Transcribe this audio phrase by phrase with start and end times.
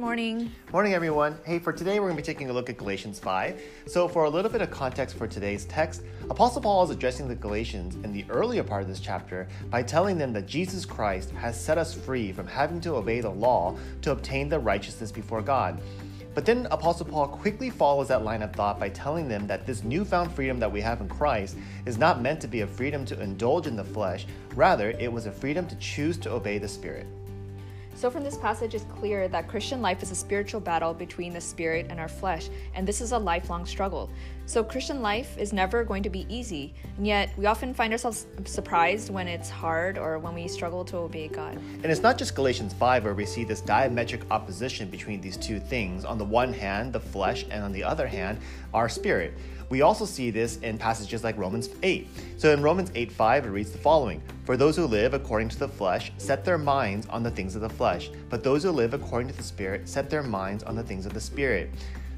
[0.00, 0.50] morning.
[0.72, 1.36] Morning, everyone.
[1.44, 3.60] Hey, for today, we're going to be taking a look at Galatians 5.
[3.86, 7.34] So, for a little bit of context for today's text, Apostle Paul is addressing the
[7.34, 11.62] Galatians in the earlier part of this chapter by telling them that Jesus Christ has
[11.62, 15.78] set us free from having to obey the law to obtain the righteousness before God.
[16.34, 19.84] But then Apostle Paul quickly follows that line of thought by telling them that this
[19.84, 23.20] newfound freedom that we have in Christ is not meant to be a freedom to
[23.20, 27.06] indulge in the flesh, rather, it was a freedom to choose to obey the Spirit.
[28.00, 31.40] So, from this passage, it's clear that Christian life is a spiritual battle between the
[31.42, 34.08] spirit and our flesh, and this is a lifelong struggle.
[34.46, 38.26] So, Christian life is never going to be easy, and yet we often find ourselves
[38.46, 41.56] surprised when it's hard or when we struggle to obey God.
[41.56, 45.60] And it's not just Galatians 5 where we see this diametric opposition between these two
[45.60, 48.38] things on the one hand, the flesh, and on the other hand,
[48.72, 49.34] our spirit.
[49.70, 52.08] We also see this in passages like Romans 8.
[52.38, 55.58] So in Romans 8 5, it reads the following For those who live according to
[55.60, 58.94] the flesh set their minds on the things of the flesh, but those who live
[58.94, 61.70] according to the Spirit set their minds on the things of the Spirit.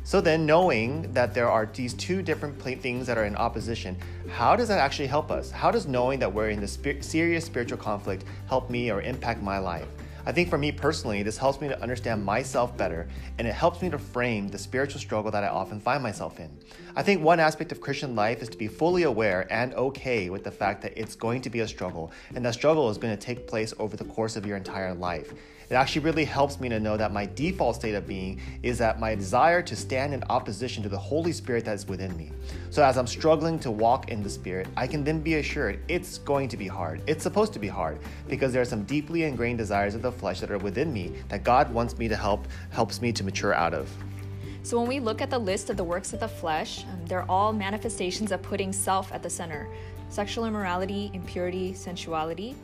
[0.02, 3.98] So then, knowing that there are these two different things that are in opposition,
[4.30, 5.50] how does that actually help us?
[5.50, 9.58] How does knowing that we're in this serious spiritual conflict help me or impact my
[9.58, 9.86] life?
[10.24, 13.82] I think for me personally, this helps me to understand myself better and it helps
[13.82, 16.50] me to frame the spiritual struggle that I often find myself in.
[16.94, 20.44] I think one aspect of Christian life is to be fully aware and okay with
[20.44, 23.20] the fact that it's going to be a struggle and that struggle is going to
[23.20, 25.32] take place over the course of your entire life.
[25.72, 29.00] It actually really helps me to know that my default state of being is that
[29.00, 32.30] my desire to stand in opposition to the Holy Spirit that is within me.
[32.68, 36.18] So as I'm struggling to walk in the Spirit, I can then be assured it's
[36.18, 37.00] going to be hard.
[37.06, 40.40] It's supposed to be hard because there are some deeply ingrained desires of the flesh
[40.40, 43.72] that are within me that God wants me to help, helps me to mature out
[43.72, 43.88] of.
[44.64, 47.28] So, when we look at the list of the works of the flesh, um, they're
[47.30, 49.68] all manifestations of putting self at the center
[50.10, 52.54] sexual immorality, impurity, sensuality.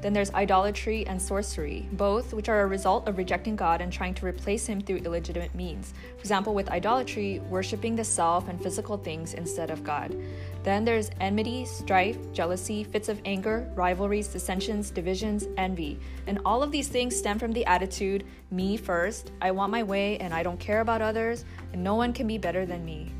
[0.00, 4.14] Then there's idolatry and sorcery, both which are a result of rejecting God and trying
[4.14, 5.94] to replace Him through illegitimate means.
[6.16, 10.16] For example, with idolatry, worshiping the self and physical things instead of God.
[10.62, 15.98] Then there's enmity, strife, jealousy, fits of anger, rivalries, dissensions, divisions, envy.
[16.26, 20.18] And all of these things stem from the attitude me first, I want my way,
[20.18, 23.12] and I don't care about others, and no one can be better than me.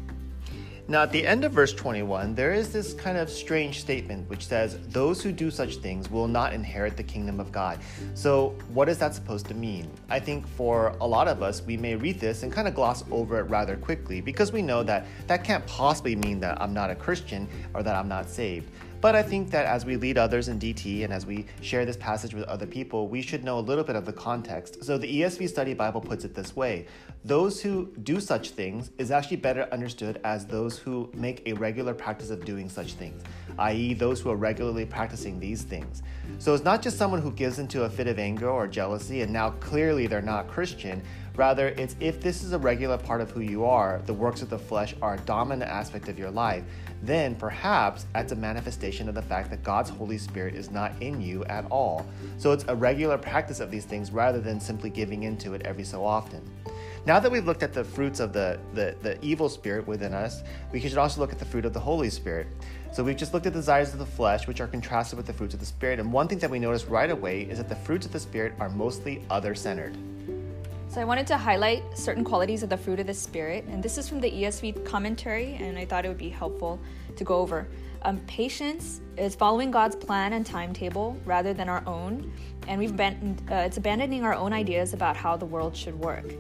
[0.88, 4.46] Now, at the end of verse 21, there is this kind of strange statement which
[4.46, 7.80] says, Those who do such things will not inherit the kingdom of God.
[8.14, 9.90] So, what is that supposed to mean?
[10.08, 13.02] I think for a lot of us, we may read this and kind of gloss
[13.10, 16.88] over it rather quickly because we know that that can't possibly mean that I'm not
[16.88, 18.70] a Christian or that I'm not saved.
[19.00, 21.96] But I think that as we lead others in DT and as we share this
[21.96, 24.82] passage with other people, we should know a little bit of the context.
[24.84, 26.86] So the ESV Study Bible puts it this way
[27.24, 31.92] Those who do such things is actually better understood as those who make a regular
[31.92, 33.22] practice of doing such things,
[33.58, 36.02] i.e., those who are regularly practicing these things.
[36.38, 39.32] So it's not just someone who gives into a fit of anger or jealousy and
[39.32, 41.02] now clearly they're not Christian.
[41.36, 44.48] Rather, it's if this is a regular part of who you are, the works of
[44.48, 46.64] the flesh are a dominant aspect of your life,
[47.02, 51.20] then perhaps that's a manifestation of the fact that God's Holy Spirit is not in
[51.20, 52.06] you at all.
[52.38, 55.84] So it's a regular practice of these things rather than simply giving into it every
[55.84, 56.42] so often.
[57.04, 60.42] Now that we've looked at the fruits of the, the, the evil spirit within us,
[60.72, 62.48] we should also look at the fruit of the Holy Spirit.
[62.92, 65.32] So we've just looked at the desires of the flesh, which are contrasted with the
[65.32, 66.00] fruits of the Spirit.
[66.00, 68.54] And one thing that we notice right away is that the fruits of the Spirit
[68.58, 69.96] are mostly other centered.
[70.88, 73.98] So I wanted to highlight certain qualities of the fruit of the Spirit, and this
[73.98, 76.80] is from the ESV commentary, and I thought it would be helpful
[77.16, 77.68] to go over.
[78.02, 82.32] Um, patience is following God's plan and timetable rather than our own,
[82.68, 86.32] and we've been, uh, it's abandoning our own ideas about how the world should work.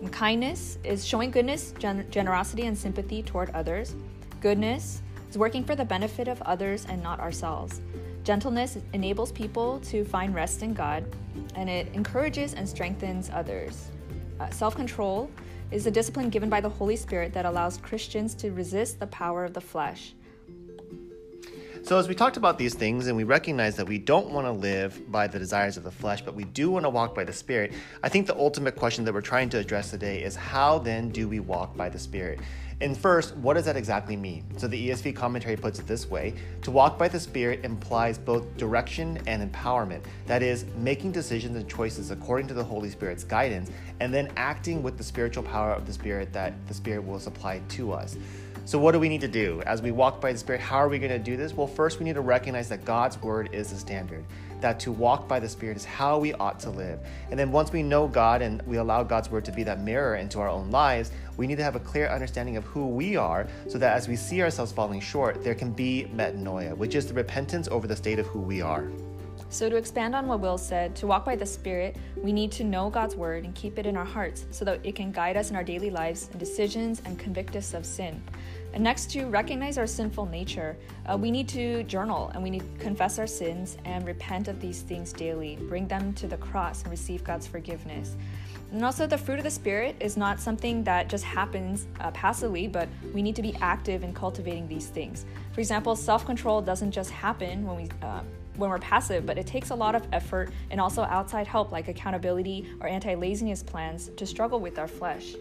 [0.00, 3.96] And kindness is showing goodness, gen- generosity, and sympathy toward others.
[4.40, 5.00] Goodness
[5.30, 7.80] is working for the benefit of others and not ourselves.
[8.24, 11.04] Gentleness enables people to find rest in God,
[11.56, 13.90] and it encourages and strengthens others.
[14.40, 15.30] Uh, Self control
[15.70, 19.44] is a discipline given by the Holy Spirit that allows Christians to resist the power
[19.44, 20.14] of the flesh.
[21.84, 24.52] So, as we talked about these things and we recognize that we don't want to
[24.52, 27.32] live by the desires of the flesh, but we do want to walk by the
[27.34, 31.10] Spirit, I think the ultimate question that we're trying to address today is how then
[31.10, 32.40] do we walk by the Spirit?
[32.80, 34.44] And first, what does that exactly mean?
[34.56, 36.32] So the ESV commentary puts it this way
[36.62, 40.04] To walk by the Spirit implies both direction and empowerment.
[40.24, 43.70] That is, making decisions and choices according to the Holy Spirit's guidance,
[44.00, 47.60] and then acting with the spiritual power of the Spirit that the Spirit will supply
[47.68, 48.16] to us.
[48.66, 49.62] So, what do we need to do?
[49.66, 51.52] As we walk by the Spirit, how are we going to do this?
[51.52, 54.24] Well, first, we need to recognize that God's Word is the standard,
[54.62, 56.98] that to walk by the Spirit is how we ought to live.
[57.30, 60.16] And then, once we know God and we allow God's Word to be that mirror
[60.16, 63.46] into our own lives, we need to have a clear understanding of who we are
[63.68, 67.12] so that as we see ourselves falling short, there can be metanoia, which is the
[67.12, 68.88] repentance over the state of who we are.
[69.48, 72.64] So, to expand on what Will said, to walk by the Spirit, we need to
[72.64, 75.50] know God's Word and keep it in our hearts so that it can guide us
[75.50, 78.20] in our daily lives and decisions and convict us of sin.
[78.72, 80.76] And next, to recognize our sinful nature,
[81.06, 84.60] uh, we need to journal and we need to confess our sins and repent of
[84.60, 88.16] these things daily, bring them to the cross and receive God's forgiveness.
[88.72, 92.66] And also, the fruit of the Spirit is not something that just happens uh, passively,
[92.66, 95.26] but we need to be active in cultivating these things.
[95.52, 98.22] For example, self control doesn't just happen when we uh,
[98.56, 101.88] when we're passive, but it takes a lot of effort and also outside help like
[101.88, 105.34] accountability or anti laziness plans to struggle with our flesh.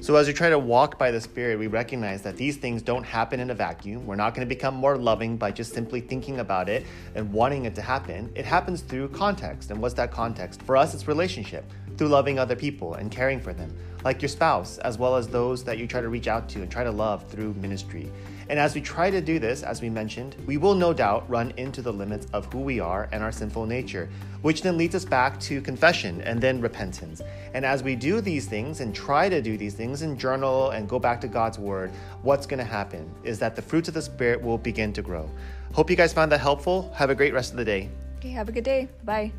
[0.00, 3.04] So, as we try to walk by the Spirit, we recognize that these things don't
[3.04, 4.04] happen in a vacuum.
[4.04, 6.84] We're not going to become more loving by just simply thinking about it
[7.14, 8.32] and wanting it to happen.
[8.34, 9.70] It happens through context.
[9.70, 10.62] And what's that context?
[10.62, 11.64] For us, it's relationship,
[11.96, 13.72] through loving other people and caring for them,
[14.04, 16.70] like your spouse, as well as those that you try to reach out to and
[16.70, 18.10] try to love through ministry.
[18.48, 21.52] And as we try to do this, as we mentioned, we will no doubt run
[21.56, 24.10] into the limits of who we are and our sinful nature,
[24.42, 27.22] which then leads us back to confession and then repentance.
[27.54, 30.88] And as we do these things and try to do these things and journal and
[30.88, 31.90] go back to God's word,
[32.22, 35.30] what's going to happen is that the fruits of the Spirit will begin to grow.
[35.72, 36.92] Hope you guys found that helpful.
[36.94, 37.88] Have a great rest of the day.
[38.18, 38.88] Okay, have a good day.
[39.04, 39.32] Bye.